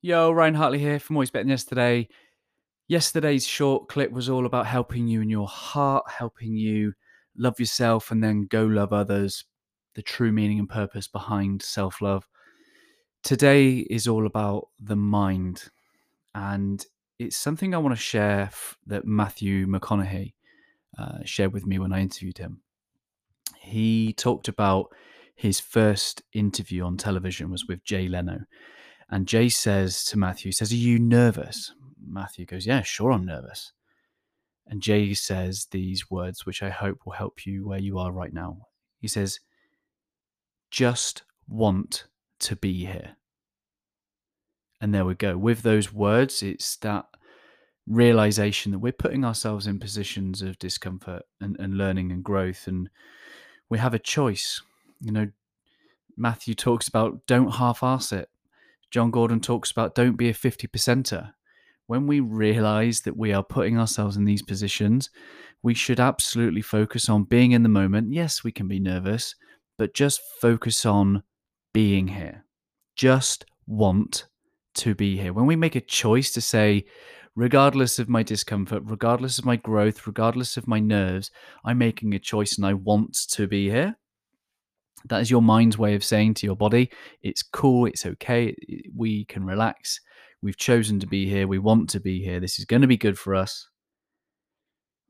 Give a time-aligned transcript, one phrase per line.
[0.00, 2.06] Yo, Ryan Hartley here from Always Than Yesterday.
[2.86, 6.92] Yesterday's short clip was all about helping you in your heart, helping you
[7.36, 9.44] love yourself and then go love others,
[9.96, 12.28] the true meaning and purpose behind self love.
[13.24, 15.64] Today is all about the mind,
[16.32, 16.86] and
[17.18, 18.52] it's something I want to share
[18.86, 20.34] that Matthew McConaughey
[20.96, 22.60] uh, shared with me when I interviewed him.
[23.58, 24.94] He talked about
[25.34, 28.42] his first interview on television was with Jay Leno
[29.10, 31.72] and Jay says to Matthew, he says, Are you nervous?
[32.06, 33.72] Matthew goes, Yeah, sure, I'm nervous.
[34.66, 38.32] And Jay says these words, which I hope will help you where you are right
[38.32, 38.66] now.
[38.98, 39.40] He says,
[40.70, 42.04] Just want
[42.40, 43.16] to be here.
[44.80, 45.36] And there we go.
[45.36, 47.06] With those words, it's that
[47.86, 52.66] realization that we're putting ourselves in positions of discomfort and, and learning and growth.
[52.66, 52.90] And
[53.70, 54.60] we have a choice.
[55.00, 55.30] You know,
[56.16, 58.28] Matthew talks about don't half ass it.
[58.90, 61.32] Jon Gordon talks about don't be a 50 percenter.
[61.86, 65.10] When we realize that we are putting ourselves in these positions,
[65.62, 68.12] we should absolutely focus on being in the moment.
[68.12, 69.34] Yes, we can be nervous,
[69.76, 71.22] but just focus on
[71.72, 72.44] being here.
[72.96, 74.26] Just want
[74.74, 75.32] to be here.
[75.32, 76.84] When we make a choice to say,
[77.34, 81.30] regardless of my discomfort, regardless of my growth, regardless of my nerves,
[81.64, 83.97] I'm making a choice and I want to be here
[85.06, 86.90] that is your mind's way of saying to your body,
[87.22, 88.54] it's cool, it's okay,
[88.94, 90.00] we can relax.
[90.42, 92.40] We've chosen to be here, we want to be here.
[92.40, 93.68] This is going to be good for us.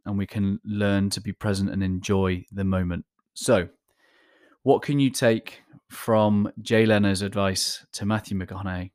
[0.06, 3.04] And we can learn to be present and enjoy the moment.
[3.34, 3.68] So,
[4.62, 8.90] what can you take from Jay Leno's advice to Matthew McConaughey?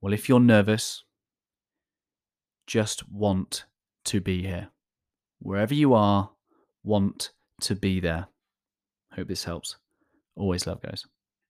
[0.00, 1.04] Well, if you're nervous,
[2.66, 3.64] just want
[4.06, 4.68] to be here.
[5.38, 6.30] Wherever you are,
[6.82, 7.30] want
[7.62, 8.28] to be there.
[9.14, 9.76] Hope this helps.
[10.36, 11.04] Always love, guys.